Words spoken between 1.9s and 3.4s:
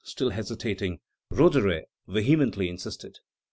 vehemently insisted.